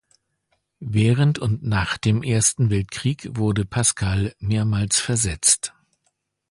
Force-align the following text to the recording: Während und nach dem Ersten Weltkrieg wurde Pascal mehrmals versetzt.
Während 0.83 1.37
und 1.37 1.61
nach 1.63 1.95
dem 1.99 2.23
Ersten 2.23 2.71
Weltkrieg 2.71 3.29
wurde 3.37 3.65
Pascal 3.65 4.33
mehrmals 4.39 4.99
versetzt. 4.99 5.75